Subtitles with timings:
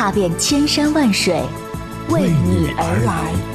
[0.00, 1.42] 踏遍千山万水，
[2.08, 3.49] 为你而来。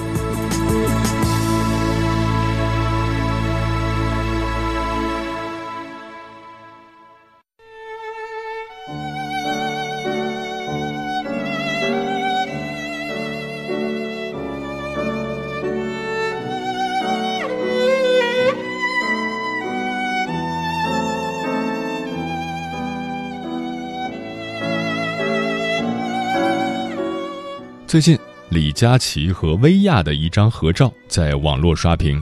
[27.88, 28.18] 最近，
[28.50, 32.22] 李佳琦和薇娅的一张合照在网络刷屏。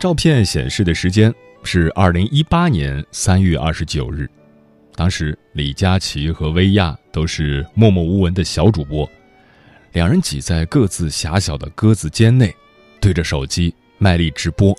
[0.00, 4.28] 照片显示的时间是二零一八年三月二十九日，
[4.96, 9.08] 当时李佳琦和薇娅都是默默无闻的小主播，
[9.92, 12.52] 两人挤在各自狭小的鸽子间内，
[13.00, 14.76] 对着手机卖力直播。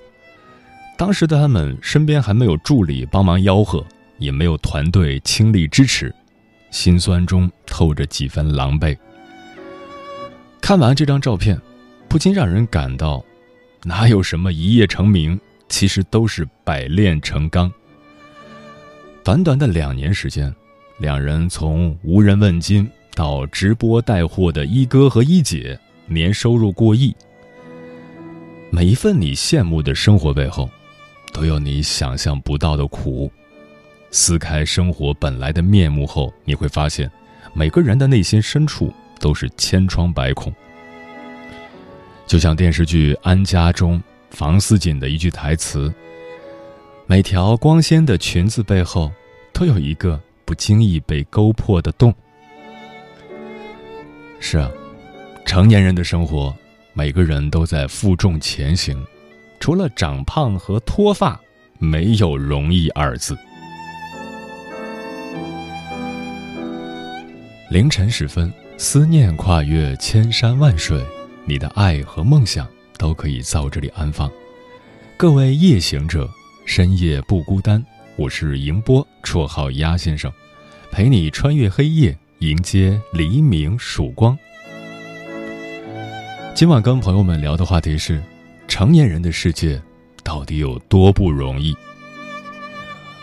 [0.97, 3.83] 当时的他们身边还没有助理帮忙吆喝，
[4.17, 6.13] 也没有团队倾力支持，
[6.69, 8.97] 心酸中透着几分狼狈。
[10.61, 11.59] 看完这张照片，
[12.07, 13.23] 不禁让人感到，
[13.83, 17.71] 哪有什么一夜成名，其实都是百炼成钢。
[19.23, 20.53] 短短的两年时间，
[20.99, 27.15] 两人从无人问津到直播带货的一哥和一姐，年收入过亿。
[28.69, 30.69] 每一份你羡慕的生活背后，
[31.33, 33.31] 都有你想象不到的苦。
[34.11, 37.09] 撕开生活本来的面目后，你会发现，
[37.53, 38.93] 每个人的内心深处。
[39.19, 40.53] 都是千疮百孔，
[42.25, 45.93] 就像电视剧《安家》中房思锦的一句台词
[47.05, 49.11] ：“每条光鲜的裙子背后，
[49.51, 52.13] 都有一个不经意被勾破的洞。”
[54.39, 54.71] 是啊，
[55.45, 56.55] 成年人的生活，
[56.93, 59.05] 每个人都在负重前行，
[59.59, 61.39] 除了长胖和脱发，
[61.77, 63.37] 没有容易二字。
[67.69, 68.51] 凌晨时分。
[68.81, 71.05] 思念跨越千山万水，
[71.43, 72.65] 你的爱和梦想
[72.97, 74.31] 都可以在我这里安放。
[75.17, 76.29] 各位夜行者，
[76.63, 77.85] 深夜不孤单。
[78.15, 80.31] 我是迎波，绰号鸭先生，
[80.91, 84.39] 陪你穿越黑夜，迎接黎明曙光。
[86.55, 88.23] 今晚跟朋友们聊的话题是：
[88.65, 89.79] 成年人的世界
[90.23, 91.75] 到底有多不容易？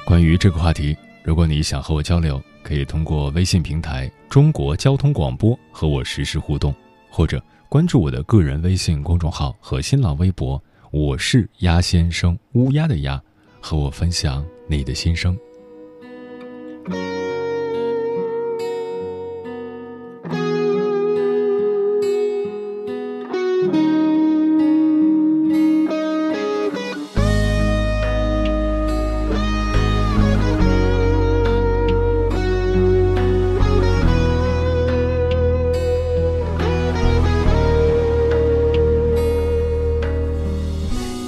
[0.04, 2.38] 关于这个话题，如果你想和我交流。
[2.66, 6.74] 可以通过微信平台“中国交通广播”和我实时互动，
[7.08, 13.20] 或者关注我的个人微信公众号和新浪微博，我是鸭先生，乌鸦的鸭，
[13.60, 15.36] 和我分享你的心声。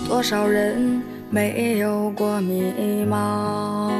[0.08, 2.62] 多少人没有过迷
[3.06, 3.92] 茫？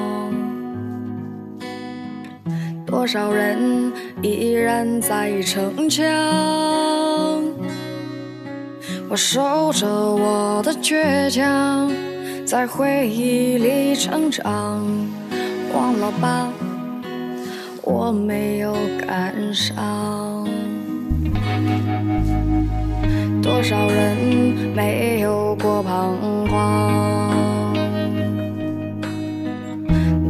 [2.86, 3.92] 多少人
[4.22, 6.06] 依然在逞强？
[9.10, 11.92] 我守着我的倔强，
[12.46, 14.82] 在回忆里成长。
[15.74, 16.48] 忘了吧，
[17.82, 18.74] 我没有
[19.06, 20.47] 感伤。
[23.58, 24.16] 多少人
[24.72, 27.74] 没有过彷徨？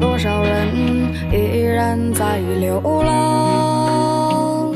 [0.00, 4.72] 多少人依然在流浪？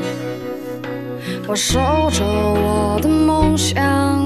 [1.47, 1.79] 我守
[2.11, 4.23] 着我的梦想，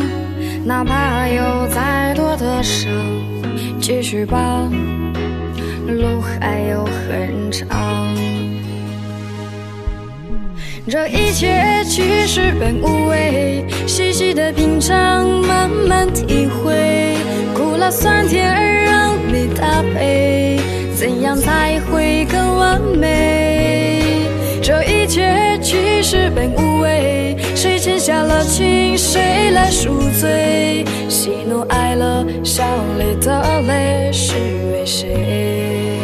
[0.66, 2.92] 哪怕有再多的伤，
[3.80, 4.70] 继续吧，
[5.88, 8.27] 路还有很长。
[10.90, 17.18] 这一切其实本无味，细细的品尝，慢慢体会，
[17.54, 20.58] 苦辣酸甜让你搭配，
[20.96, 24.02] 怎样才会更完美？
[24.62, 30.86] 这一切其实本无味，谁欠下了情，谁来赎罪？
[31.10, 32.64] 喜怒哀乐，笑
[32.98, 34.36] 里的泪是
[34.72, 36.00] 为谁？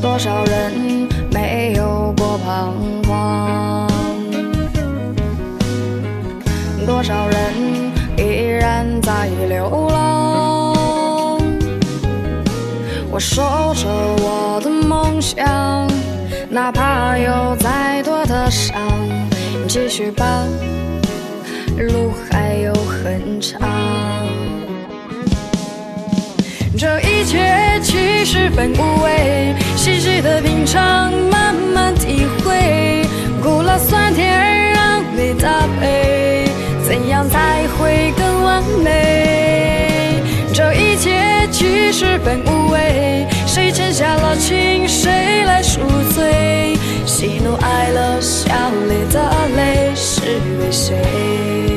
[0.00, 1.10] 多少人？
[1.32, 2.74] 没有过彷
[3.06, 3.88] 徨。
[6.86, 7.54] 多少人
[8.16, 11.38] 依然在流浪，
[13.10, 13.42] 我守
[13.74, 15.88] 着我的梦想，
[16.48, 18.74] 哪怕有再多的伤，
[19.68, 20.44] 继续吧，
[21.76, 23.60] 路还有很长。
[26.80, 33.04] 这一切其实本无味，细细的品尝，慢慢体会，
[33.42, 36.46] 苦辣酸甜让你搭配，
[36.88, 40.22] 怎样才会更完美？
[40.54, 45.80] 这一切其实本无味，谁欠下了情，谁来赎
[46.14, 46.78] 罪？
[47.04, 48.54] 喜怒哀乐，笑
[48.88, 49.20] 里的
[49.54, 50.22] 泪，是
[50.58, 51.69] 为谁？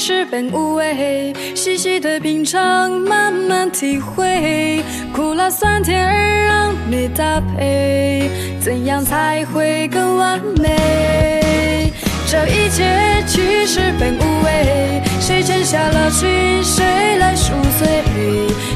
[0.00, 4.82] 是本无味，细细的品尝，慢慢体会，
[5.14, 11.92] 苦辣酸甜让你搭配，怎样才会更完美？
[12.26, 17.86] 这一切其实本无味，谁欠下了情，谁来赎罪？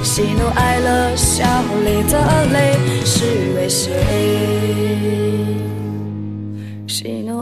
[0.02, 1.42] 喜怒哀乐，笑
[1.86, 2.18] 里的
[2.52, 3.24] 泪，是
[3.56, 3.90] 为谁？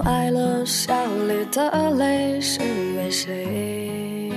[0.02, 0.92] 喜怒哀乐，笑
[1.26, 2.60] 里的泪，是
[2.96, 4.32] 为谁？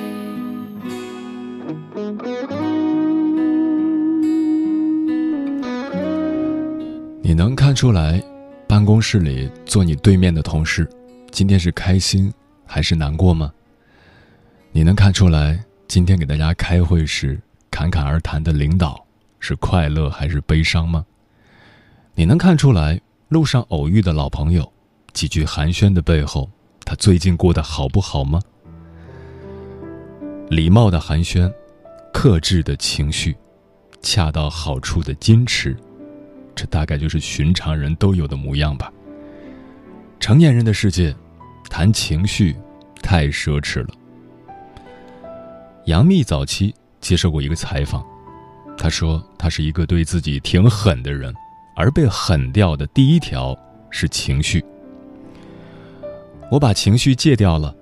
[7.21, 8.21] 你能看出来，
[8.67, 10.87] 办公室里坐你对面的同事，
[11.31, 12.31] 今天是开心
[12.65, 13.51] 还是难过吗？
[14.71, 17.39] 你能看出来，今天给大家开会时
[17.71, 19.03] 侃侃而谈的领导
[19.39, 21.03] 是快乐还是悲伤吗？
[22.13, 24.71] 你能看出来，路上偶遇的老朋友，
[25.15, 26.47] 几句寒暄的背后，
[26.83, 28.37] 他最近过得好不好吗？
[30.49, 31.49] 礼貌的寒暄，
[32.13, 33.33] 克制的情绪，
[34.01, 35.75] 恰到好处的矜持。
[36.53, 38.91] 这大概就是寻常人都有的模样吧。
[40.19, 41.15] 成年人的世界，
[41.69, 42.53] 谈情绪
[43.01, 43.93] 太奢侈了。
[45.85, 48.05] 杨幂早期接受过一个采访，
[48.77, 51.33] 她说她是一个对自己挺狠的人，
[51.73, 53.57] 而被狠掉的第一条
[53.89, 54.61] 是情绪。
[56.55, 57.75] 我把情绪戒掉了，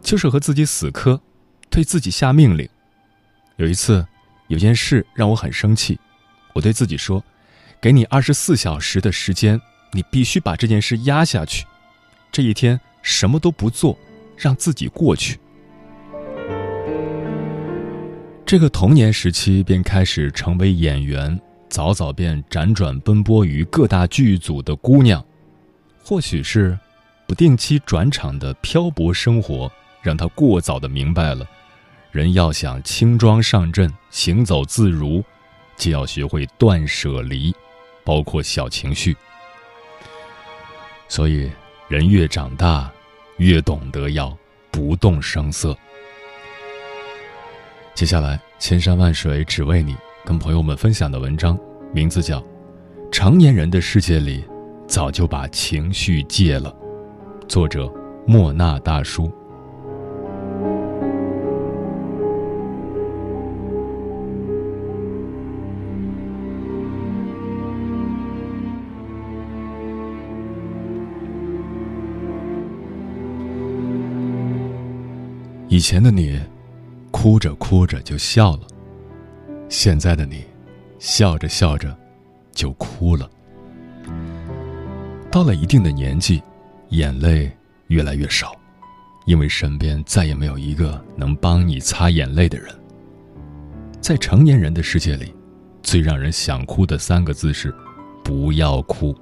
[0.00, 1.20] 就是和自己死磕，
[1.68, 2.68] 对自己下命令。
[3.56, 4.06] 有一次，
[4.46, 5.98] 有件事让我很生气，
[6.52, 7.22] 我对自己说。
[7.80, 9.60] 给你二十四小时的时间，
[9.92, 11.66] 你必须把这件事压下去。
[12.30, 13.98] 这一天什么都不做，
[14.36, 15.40] 让自己过去。
[18.46, 21.38] 这个童年时期便开始成为演员，
[21.68, 25.22] 早早便辗转奔波于各大剧组的姑娘，
[26.04, 26.78] 或许是
[27.26, 29.70] 不定期转场的漂泊生活，
[30.02, 31.46] 让他过早的明白了，
[32.12, 35.22] 人要想轻装上阵、行走自如，
[35.76, 37.54] 就要学会断舍离。
[38.06, 39.16] 包括小情绪，
[41.08, 41.50] 所以
[41.88, 42.92] 人越长大，
[43.38, 44.36] 越懂得要
[44.70, 45.74] 不动声色。
[47.94, 51.58] 接下来，千山万水只为你，跟朋友们分享的文章
[51.94, 52.38] 名字叫
[53.10, 54.44] 《成年人的世界里，
[54.86, 56.70] 早就把情绪戒了》，
[57.46, 57.92] 作者
[58.26, 59.30] 莫那大叔。
[75.68, 76.38] 以前的你，
[77.10, 78.60] 哭着哭着就笑了；
[79.68, 80.44] 现在的你，
[81.00, 81.96] 笑着笑着
[82.52, 83.28] 就哭了。
[85.32, 86.40] 到了一定的年纪，
[86.96, 87.50] 眼泪
[87.88, 88.54] 越来越少，
[89.26, 92.68] 因为身边再也没有一个能帮你擦眼泪的人。
[94.00, 95.34] 在成年人的世界里，
[95.82, 97.74] 最让人想哭的三个字是
[98.22, 99.14] “不要哭”。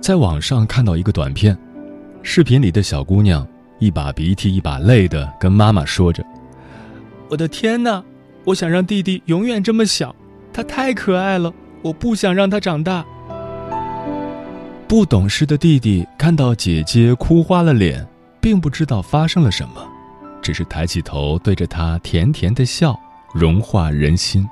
[0.00, 1.56] 在网上看到一个短片。
[2.20, 3.46] 视频里的小姑娘
[3.78, 6.22] 一把鼻涕一把泪的跟妈妈说着
[7.30, 8.04] ：“我的天哪，
[8.44, 10.14] 我想让弟弟永远这么小，
[10.52, 13.06] 他太可爱了，我不想让他长大。”
[14.88, 18.08] 不懂事的弟弟看到姐姐哭花了脸，
[18.40, 19.86] 并不知道发生了什么，
[20.40, 22.98] 只是抬起头对着她甜甜的笑，
[23.34, 24.48] 融化人心。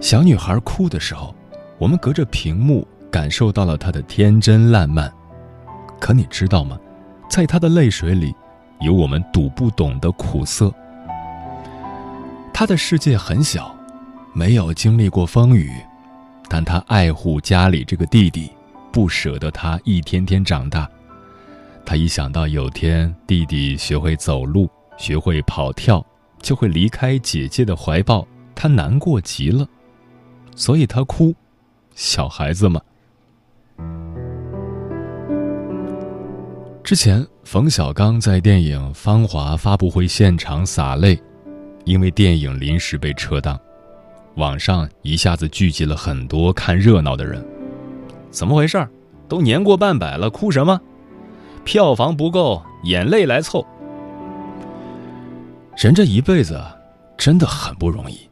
[0.00, 1.34] 小女孩哭的时候，
[1.78, 5.10] 我们隔着屏幕感受到了她的天真烂漫。
[5.98, 6.78] 可你知道吗？
[7.26, 8.34] 在她的泪水里，
[8.80, 10.70] 有我们读不懂的苦涩。
[12.52, 13.74] 她的世界很小，
[14.34, 15.72] 没有经历过风雨，
[16.50, 18.52] 但她爱护家里这个弟弟，
[18.94, 20.88] 不舍得他一天天长大。
[21.84, 26.06] 他一想到有天弟弟学会走路、学会跑跳，
[26.40, 28.24] 就会离开姐姐的怀抱，
[28.54, 29.66] 他难过极了，
[30.54, 31.34] 所以他哭。
[31.96, 32.80] 小孩子嘛。
[36.84, 41.20] 之前，冯小刚在电影《芳华》发布会现场洒泪，
[41.84, 43.58] 因为电影临时被撤档，
[44.36, 47.44] 网上一下子聚集了很多看热闹的人。
[48.34, 48.84] 怎么回事？
[49.28, 50.80] 都年过半百了，哭什么？
[51.62, 53.64] 票房不够，眼泪来凑。
[55.76, 56.60] 人这一辈子
[57.16, 58.28] 真的很不容易，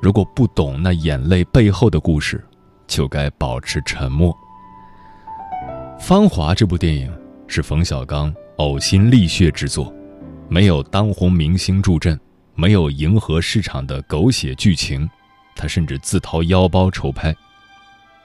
[0.00, 2.42] 如果不懂那眼泪背后的故事，
[2.86, 4.32] 就该保持沉默。
[5.98, 7.12] 《芳华》这部电影。
[7.54, 9.92] 是冯小刚呕心沥血之作，
[10.48, 12.18] 没有当红明星助阵，
[12.54, 15.06] 没有迎合市场的狗血剧情，
[15.54, 17.36] 他甚至自掏腰包筹拍。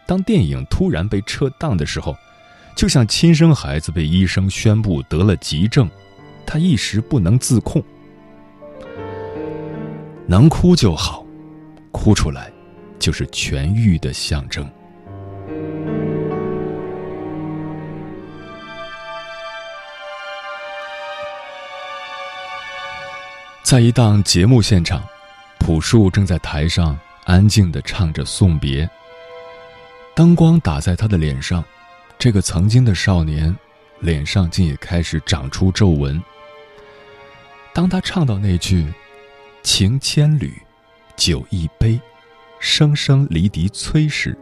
[0.08, 2.16] 当电影突然被撤档的时候，
[2.76, 5.90] 就像亲生孩子被医生宣布得了急症，
[6.46, 7.84] 他一时不能自控。
[10.26, 11.26] 能哭就好，
[11.92, 12.50] 哭出来，
[12.98, 14.66] 就是痊愈的象征。
[23.62, 25.04] 在一档节目现场，
[25.60, 28.90] 朴树正在台上安静地唱着送别。
[30.18, 31.64] 灯光打在他的脸上，
[32.18, 33.56] 这个曾经的少年，
[34.00, 36.20] 脸上竟也开始长出皱纹。
[37.72, 38.92] 当他唱到那句
[39.62, 40.60] “情千缕，
[41.16, 42.02] 酒一杯，
[42.60, 44.36] 声声离笛催”时，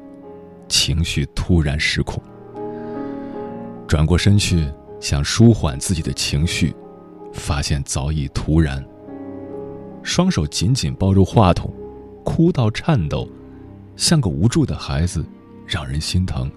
[0.70, 2.24] 情绪突然失控。
[3.86, 6.74] 转过身去想舒缓自己的情绪，
[7.34, 8.82] 发现早已徒然。
[10.04, 11.70] 双手紧紧抱住话筒，
[12.24, 13.28] 哭到颤抖，
[13.98, 15.26] 像个无助的孩子，
[15.68, 16.50] 让人心疼。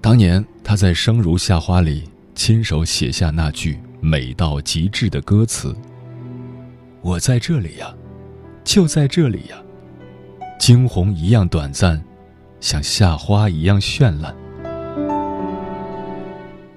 [0.00, 5.74] 当年他在《生如夏花》里亲手写下那句美到极致的歌词
[7.02, 7.94] ：“我在这里呀，
[8.64, 9.56] 就在这里呀，
[10.58, 12.02] 惊鸿一样短暂，
[12.60, 14.34] 像夏花一样绚烂。”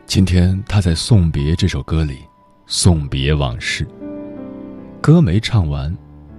[0.05, 2.19] 今天他在《送别》这首歌里
[2.67, 3.87] 送别往事。
[5.01, 5.95] 歌没唱完，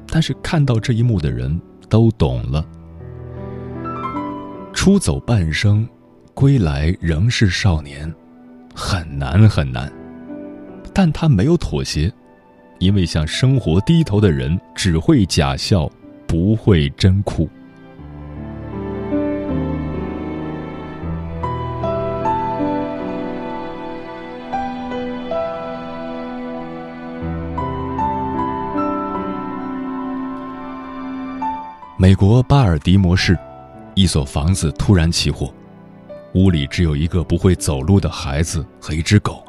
[0.07, 2.65] 但是看到这一幕的人都懂了。
[4.77, 5.89] 出走半生，
[6.35, 8.15] 归来仍是少年，
[8.75, 9.91] 很难很难。
[10.93, 12.13] 但他没有妥协，
[12.79, 15.91] 因为向生活低头的人只会假笑，
[16.29, 17.49] 不会真哭。
[31.99, 33.37] 美国巴尔的摩市，
[33.97, 35.51] 一所房子突然起火，
[36.35, 39.43] 屋里只有一个不会走路的孩子和一只狗。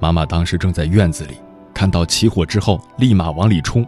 [0.00, 1.34] 妈妈当时正在院子里，
[1.74, 3.84] 看到起火之后，立马往里冲，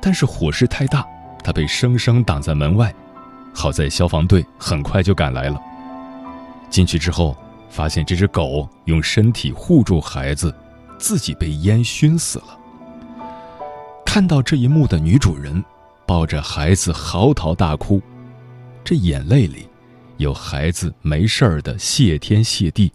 [0.00, 1.04] 但是火势太大，
[1.42, 2.94] 她被生生挡在门外。
[3.52, 5.60] 好在消防队很快就赶来了。
[6.70, 7.36] 进去之后，
[7.68, 10.54] 发现这只狗用身体护住孩子，
[10.96, 12.56] 自己被烟熏死了。
[14.06, 15.62] 看到这一幕的女主人。
[16.06, 18.00] 抱着孩子嚎啕大哭，
[18.88, 19.68] 这眼泪里
[20.16, 22.90] 有孩子没事儿的谢天谢地，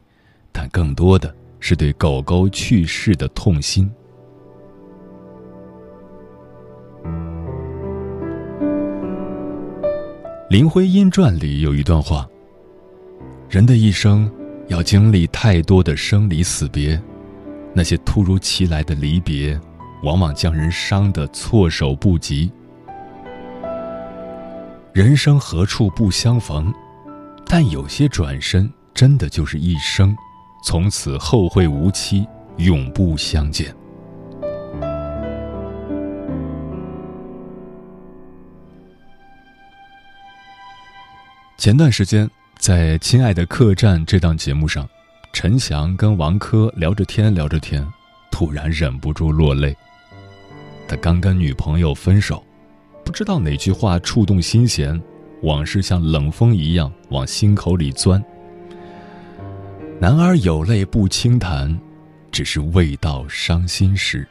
[0.52, 3.88] 但更多的是对狗狗去世的痛心。
[10.50, 12.28] 林徽因传里有一段话：
[13.48, 14.28] 人的一生
[14.70, 17.00] 要经历太多的生离死别，
[17.72, 19.62] 那些突如其来的离别，
[20.02, 22.52] 往往将人伤得措手不及。
[24.94, 26.72] 人生何处不相逢，
[27.48, 30.16] 但有些转身真的就是一生，
[30.64, 33.76] 从此后会无期，永不相见。
[41.58, 44.88] 前段时间，在《亲爱的客栈》这档节目上，
[45.34, 47.84] 陈翔跟王珂聊着天聊着天，
[48.30, 49.76] 突然忍不住落泪。
[50.88, 52.44] 他刚跟女朋友分手。
[53.06, 55.00] 不知道哪句话触动心弦，
[55.42, 58.24] 往事像冷风一样往心口里钻。
[60.00, 61.80] 男儿有泪不轻弹，
[62.32, 64.28] 只是未到伤心时。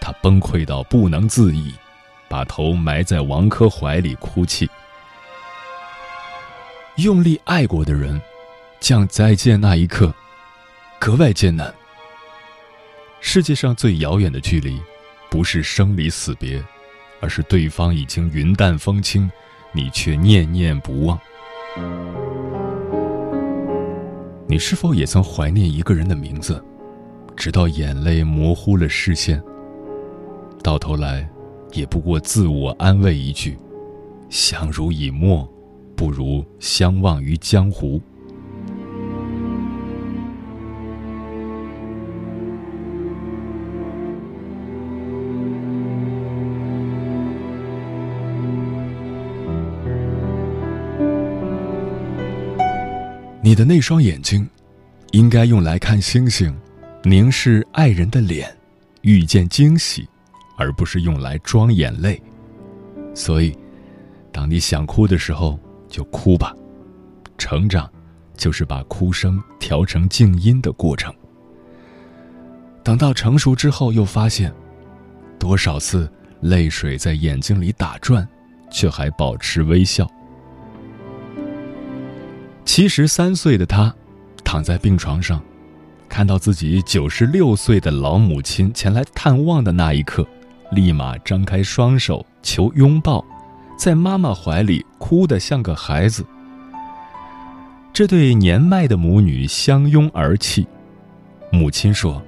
[0.00, 1.72] 他崩溃到不能自已，
[2.28, 4.68] 把头埋在王珂怀里哭泣。
[6.96, 8.20] 用力爱过的人，
[8.80, 10.14] 讲再见那一刻，
[10.98, 11.72] 格外艰难。
[13.20, 14.80] 世界上最遥远的距离，
[15.30, 16.62] 不是生离死别。
[17.24, 19.30] 而是对方已经云淡风轻，
[19.72, 21.18] 你却念念不忘。
[24.46, 26.62] 你是否也曾怀念一个人的名字，
[27.34, 29.42] 直到眼泪模糊了视线？
[30.62, 31.26] 到头来，
[31.72, 33.56] 也不过自我安慰一句
[34.28, 35.50] ：“相濡以沫，
[35.96, 37.98] 不如相忘于江湖。”
[53.44, 54.48] 你的那双眼睛，
[55.12, 56.58] 应该用来看星星，
[57.02, 58.50] 凝视爱人的脸，
[59.02, 60.08] 遇见惊喜，
[60.56, 62.18] 而不是用来装眼泪。
[63.14, 63.54] 所以，
[64.32, 65.60] 当你想哭的时候，
[65.90, 66.56] 就哭吧。
[67.36, 67.86] 成长，
[68.34, 71.14] 就是把哭声调成静音的过程。
[72.82, 74.50] 等到成熟之后，又发现，
[75.38, 76.10] 多少次
[76.40, 78.26] 泪水在眼睛里打转，
[78.70, 80.10] 却还保持微笑。
[82.64, 83.94] 七十三岁的他，
[84.42, 85.40] 躺在病床上，
[86.08, 90.26] 看到自己九十六岁的老母亲前来探望的那一刻，
[90.72, 93.24] 立马张开双手求拥抱，
[93.76, 96.24] 在妈妈怀里哭得像个孩子。
[97.92, 100.66] 这对年迈的母女相拥而泣，
[101.52, 102.20] 母亲说：“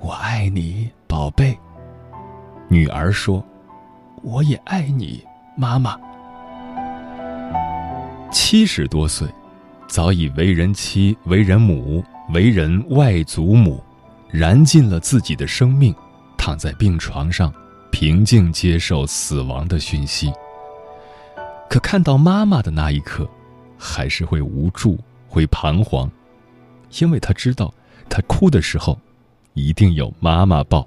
[0.00, 1.56] 我爱你，宝贝。”
[2.68, 3.44] 女儿说
[4.22, 5.22] ：“我也爱你，
[5.56, 5.96] 妈妈。”
[8.32, 9.28] 七十多岁，
[9.88, 13.82] 早已为人妻、为人母、为人外祖母，
[14.30, 15.94] 燃尽了自己的生命，
[16.38, 17.52] 躺在病床上，
[17.90, 20.32] 平静接受死亡的讯息。
[21.68, 23.28] 可看到妈妈的那一刻，
[23.76, 26.10] 还是会无助，会彷徨，
[27.00, 27.72] 因为他知道，
[28.08, 28.98] 他哭的时候，
[29.54, 30.86] 一定有妈妈抱。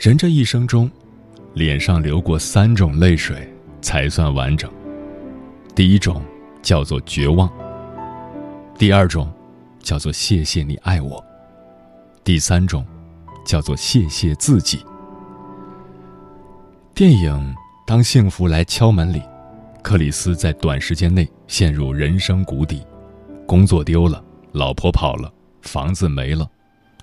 [0.00, 0.90] 人这一生中，
[1.52, 3.46] 脸上流过三种泪水
[3.82, 4.72] 才算完整。
[5.74, 6.22] 第一种
[6.62, 7.46] 叫做绝望，
[8.78, 9.30] 第二种
[9.82, 11.22] 叫做谢谢你爱我，
[12.24, 12.82] 第三种
[13.44, 14.82] 叫做谢谢自己。
[16.94, 17.34] 电影
[17.86, 19.22] 《当幸福来敲门》里，
[19.82, 22.82] 克里斯在短时间内陷入人生谷底，
[23.46, 26.48] 工作丢了，老婆跑了，房子没了，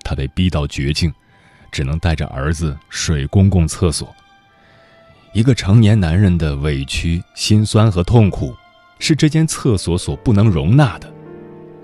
[0.04, 1.14] 他被逼到绝境。
[1.78, 4.12] 只能带着儿子睡公共厕所。
[5.32, 8.56] 一个成年男人的委屈、心酸和痛苦，
[8.98, 11.14] 是这间厕所所不能容纳的。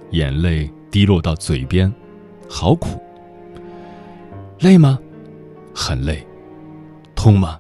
[0.10, 1.94] 眼泪滴落到嘴边，
[2.50, 3.00] 好苦。
[4.62, 4.98] 累吗？
[5.76, 6.26] 很累。
[7.14, 7.60] 痛吗？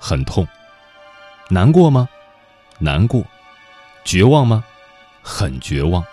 [0.00, 0.44] 很痛。
[1.48, 2.08] 难过吗？
[2.80, 3.24] 难过。
[4.04, 4.64] 绝望吗？
[5.22, 6.04] 很绝望。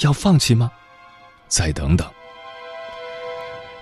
[0.00, 0.70] 要放弃吗？
[1.48, 2.06] 再等等。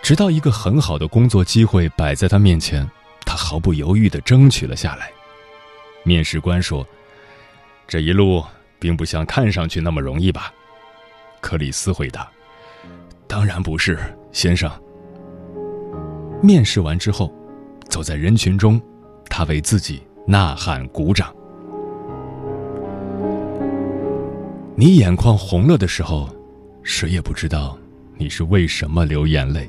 [0.03, 2.89] 直到一个很好的工作机会摆在他面前，
[3.27, 5.11] 他毫不犹豫地争取了下来。
[6.03, 6.87] 面试官说
[7.87, 8.43] ：“这一路
[8.79, 10.53] 并不像看上去那么容易吧？”
[11.43, 12.31] 克里斯回答
[13.29, 13.99] ：“当然不是，
[14.33, 14.71] 先生。”
[16.41, 17.31] 面试完之后，
[17.91, 18.81] 走在人群中，
[19.29, 21.35] 他为自己呐喊鼓掌。
[24.75, 26.31] 你眼眶红了的时候，
[26.83, 27.77] 谁也不知道
[28.17, 29.69] 你是为什么流眼泪。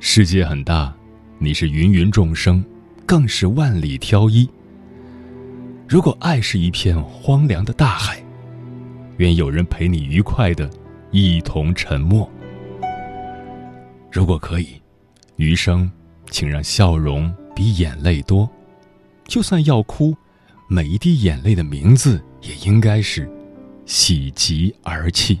[0.00, 0.94] 世界很大，
[1.38, 2.64] 你是芸芸众生，
[3.06, 4.48] 更是万里挑一。
[5.88, 8.22] 如果爱是一片荒凉的大海，
[9.16, 10.68] 愿有人陪你愉快的
[11.10, 12.28] 一同沉没。
[14.10, 14.80] 如果可以，
[15.36, 15.90] 余生，
[16.30, 18.48] 请让笑容比眼泪多。
[19.26, 20.14] 就算要哭，
[20.68, 23.28] 每一滴眼泪的名字也应该是
[23.86, 25.40] 喜极而泣。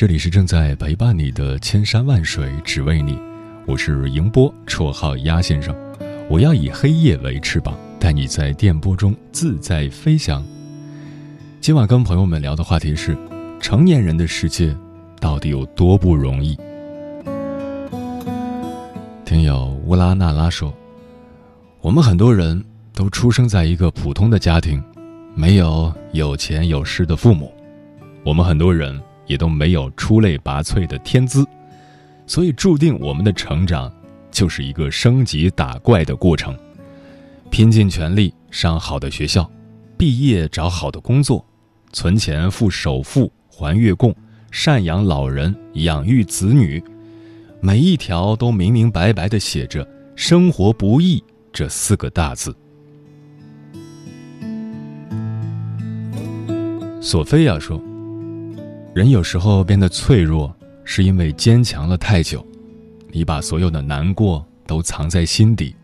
[0.00, 3.18] 这里是正在陪伴你的千山万水，只为你。
[3.66, 5.76] 我是迎波，绰号鸭先生。
[6.26, 10.42] 我要以黑夜为翅膀，带你在电波中自在飞翔。
[11.60, 13.14] 今晚跟朋友们聊的话题是：
[13.60, 14.74] 成年人的世界
[15.20, 16.56] 到底有多不容易？
[19.26, 20.74] 听友乌拉那拉说，
[21.82, 24.82] 我们很多人都出生在一个普通的家庭，
[25.34, 27.52] 没有有钱有势的父母，
[28.24, 28.98] 我们很多人。
[29.30, 31.46] 也都没有出类拔萃的天资，
[32.26, 33.88] 所以注定我们的成长
[34.28, 36.52] 就是一个升级打怪的过程。
[37.48, 39.48] 拼尽全力上好的学校，
[39.96, 41.46] 毕业找好的工作，
[41.92, 44.12] 存钱付首付还月供，
[44.50, 46.82] 赡养老人养育子女，
[47.60, 51.22] 每一条都明明白白的写着“生活不易”
[51.54, 52.52] 这四个大字。
[57.00, 57.80] 索菲亚说。
[59.00, 62.46] 人有时候变得脆弱，是因为坚强了太久。
[63.10, 65.74] 你把所有的难过都藏在心底，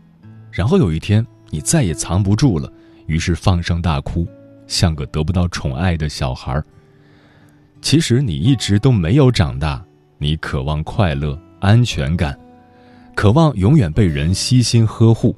[0.51, 2.71] 然后有一天你再也藏不住了，
[3.07, 4.27] 于是放声大哭，
[4.67, 6.63] 像个得不到宠爱的小孩。
[7.81, 9.83] 其实你一直都没有长大，
[10.19, 12.39] 你渴望快乐、安全感，
[13.15, 15.35] 渴望永远被人悉心呵护。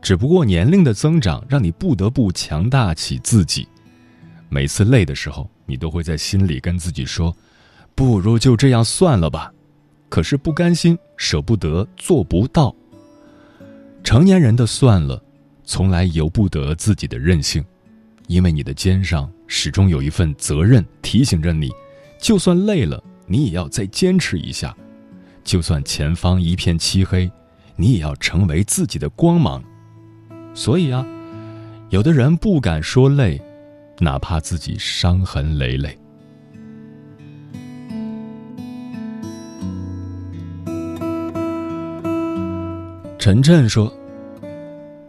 [0.00, 3.66] 只不过年龄的增长让你不得不强大起自己。
[4.48, 5.48] 每次累的时候。
[5.70, 7.36] 你都会在心里跟自己说
[7.94, 9.52] ：“不如就这样算了吧。”
[10.08, 12.74] 可是不甘心、舍不得、做不到。
[14.02, 15.22] 成年人的算了，
[15.62, 17.62] 从来由不得自己的任性，
[18.28, 21.70] 因为你的肩上始终有一份责任，提醒着你：
[22.18, 24.74] 就算累了，你也要再坚持一下；
[25.44, 27.30] 就算前方一片漆黑，
[27.76, 29.62] 你也要成为自己的光芒。
[30.54, 31.06] 所以啊，
[31.90, 33.38] 有的人不敢说累。
[34.00, 35.98] 哪怕自己伤痕累累。
[43.18, 43.92] 晨晨说：“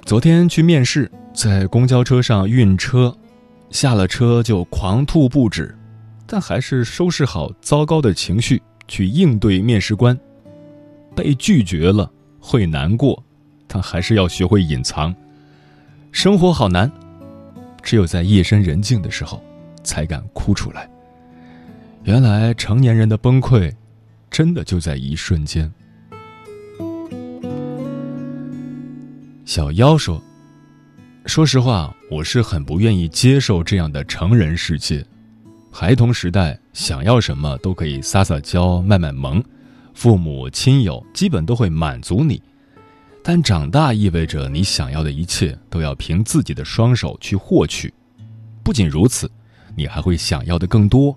[0.03, 3.15] 昨天去面试，在公交车上晕车，
[3.69, 5.73] 下了车就狂吐不止，
[6.25, 10.19] 但还是收拾好糟糕的情绪去应对面试官。
[11.15, 13.23] 被拒绝了会难过，
[13.67, 15.15] 但还是要学会隐藏。
[16.11, 16.91] 生活好难。”
[17.89, 19.43] 只有在夜深人静的时候，
[19.83, 20.87] 才敢哭出来。
[22.03, 23.73] 原来成年人的崩溃，
[24.29, 25.67] 真的就在一瞬间。
[29.43, 30.21] 小妖说
[31.25, 35.03] ：“说实话，我是很不愿意接受这样的成人世界。
[35.71, 39.43] 孩童时代想要什么都可以撒撒娇、卖卖萌，
[39.95, 42.39] 父母亲友基本都会满足你。”
[43.31, 47.93] 但长大意味着你想要的一切都要凭自己的双手去获取，
[48.63, 49.29] 不仅如此，
[49.75, 51.15] 你还会想要的更多，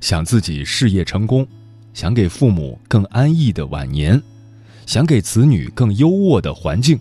[0.00, 1.44] 想自己事业成功，
[1.92, 4.22] 想给父母更安逸的晚年，
[4.86, 6.96] 想给子女更优渥的环境。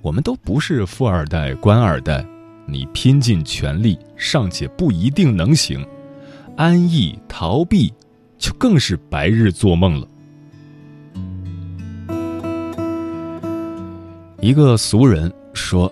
[0.00, 2.24] 我们都不是富二代、官二代，
[2.68, 5.84] 你拼尽全力尚且不一定能行，
[6.56, 7.92] 安逸逃避，
[8.38, 10.06] 就更是白日做梦了。
[14.40, 15.90] 一个俗人说：“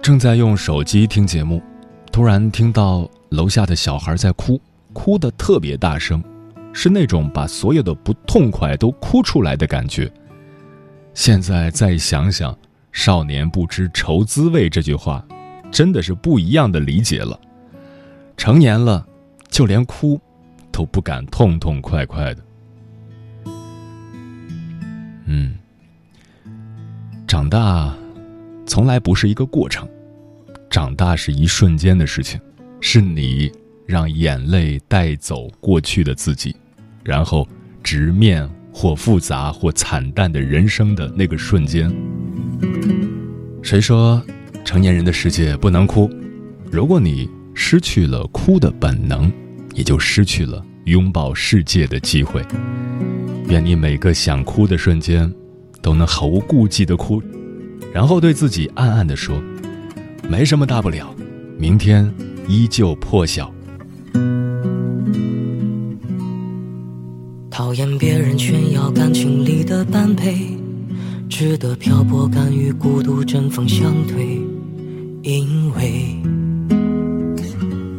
[0.00, 1.62] 正在用手机听节目，
[2.10, 4.58] 突然听到楼下的小孩在哭，
[4.94, 6.22] 哭得特别大声，
[6.72, 10.10] 是那种把所有的不痛快都哭出来的感觉。
[11.12, 12.56] 现在再想想
[12.90, 15.22] ‘少年不知愁滋味’这句话，
[15.70, 17.38] 真的是不一样的理解了。
[18.34, 19.06] 成年了，
[19.50, 20.18] 就连哭
[20.72, 22.42] 都不敢痛痛快快的。
[25.26, 25.58] 嗯。”
[27.32, 27.90] 长大，
[28.66, 29.88] 从来不是一个过程，
[30.68, 32.38] 长大是一瞬间的事情，
[32.78, 33.50] 是你
[33.86, 36.54] 让眼泪带走过去的自己，
[37.02, 37.48] 然后
[37.82, 41.90] 直面或复杂或惨淡的人生的那个瞬间。
[43.62, 44.22] 谁说
[44.62, 46.10] 成年人的世界不能哭？
[46.70, 49.32] 如果你失去了哭的本能，
[49.72, 52.44] 也就失去了拥抱世界的机会。
[53.46, 55.34] 愿你每个想哭的瞬间。
[55.82, 57.20] 都能毫无顾忌的哭，
[57.92, 59.42] 然后对自己暗暗的说
[60.30, 61.14] ：“没什么大不了，
[61.58, 62.10] 明天
[62.48, 63.52] 依旧破晓。”
[67.50, 70.56] 讨厌别人炫耀感情里的般配，
[71.28, 74.40] 值得漂泊敢于孤独针锋相对，
[75.22, 76.16] 因为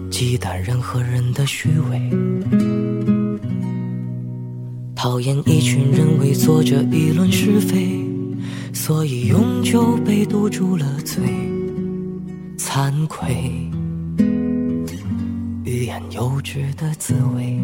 [0.09, 3.02] 忌惮任何人的虚伪。
[5.03, 8.01] 讨厌一群人为作者议论是非，
[8.71, 11.21] 所以永久被堵住了嘴。
[12.57, 13.35] 惭愧，
[15.65, 17.59] 欲言又止的滋味。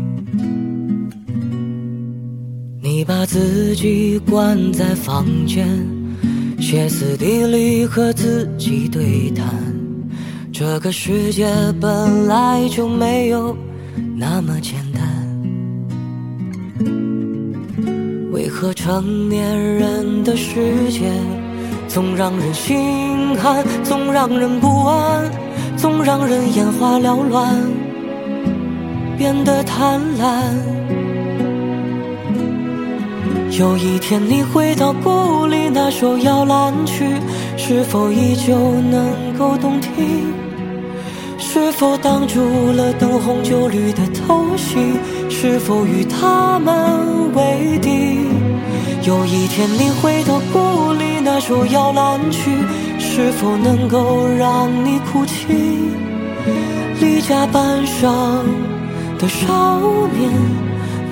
[2.81, 5.65] 你把自己关在房间，
[6.59, 9.47] 歇斯底里和自己对谈。
[10.51, 11.47] 这个世界
[11.79, 13.55] 本来就没有
[14.17, 14.88] 那么简单。
[18.59, 21.09] 为何成年人的世界
[21.87, 25.31] 总让人心寒，总让人不安，
[25.77, 27.55] 总让人眼花缭乱，
[29.17, 30.43] 变得贪婪？
[33.57, 37.05] 有一天你回到故里，那首摇篮曲
[37.55, 38.57] 是否依旧
[38.91, 40.33] 能够动听？
[41.37, 42.41] 是否挡住
[42.73, 44.75] 了灯红酒绿的偷袭？
[45.29, 48.27] 是否与他们为敌？
[49.03, 52.51] 有一天你回到故里，那首摇篮曲
[52.99, 55.47] 是否能够让你哭泣？
[56.99, 58.43] 离家半晌
[59.17, 59.47] 的少
[60.09, 60.29] 年，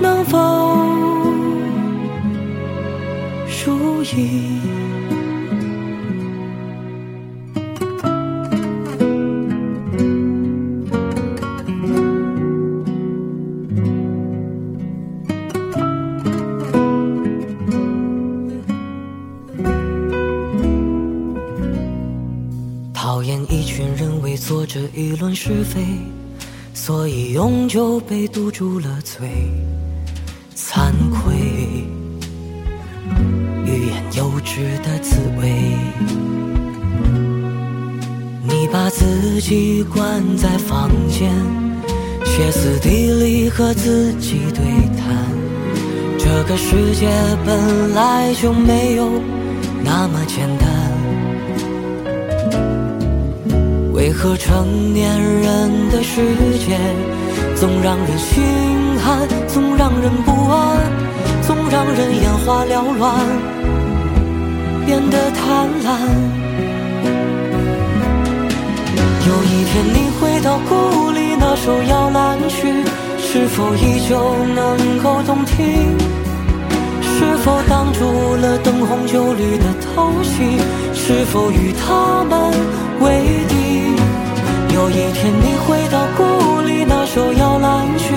[0.01, 0.37] 能否？
[3.65, 4.76] 如意。
[24.47, 25.81] 做着议论是非，
[26.73, 29.27] 所以永久被堵住了嘴，
[30.55, 31.35] 惭愧。
[33.65, 35.51] 欲言又止的滋味，
[38.41, 41.29] 你把自己关在房间，
[42.23, 44.63] 歇斯底里和自己对
[44.95, 45.27] 谈。
[46.17, 47.09] 这个世界
[47.45, 49.21] 本来就没有
[49.83, 50.69] 那么简单，
[54.07, 56.21] 为何成年人的世
[56.65, 56.79] 界
[57.57, 58.41] 总让人心
[59.03, 60.77] 寒，总让人不安，
[61.41, 63.13] 总让人眼花缭乱？
[64.85, 65.89] 变得贪婪。
[69.27, 72.65] 有一天你回到故里，那首摇篮曲
[73.19, 74.17] 是否依旧
[74.55, 75.97] 能够动听？
[77.17, 80.59] 是否挡住了灯红酒绿的偷袭？
[80.93, 82.53] 是否与他们
[82.99, 83.55] 为敌？
[84.75, 88.13] 有一天你回到故里，那首摇篮曲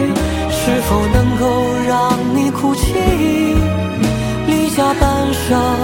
[0.51, 1.47] 是否能够
[1.89, 2.93] 让你哭泣？
[4.47, 5.80] 离家半生。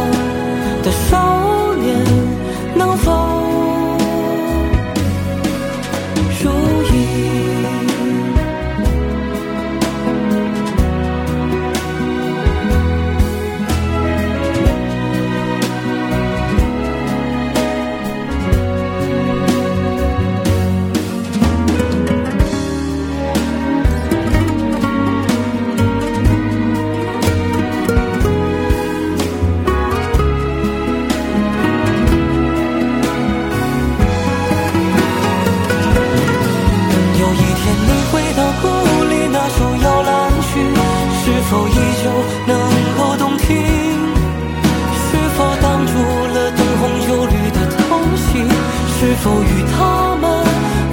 [49.26, 50.24] 都与他们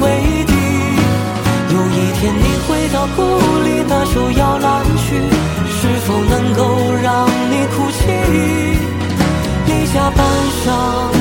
[0.02, 0.54] 为敌
[1.72, 3.22] 有一天你回到故
[3.62, 5.06] 里那就要篮去
[5.69, 6.62] 是否能够
[7.04, 8.02] 让你哭泣？
[9.67, 10.26] 你下半
[10.63, 11.12] 生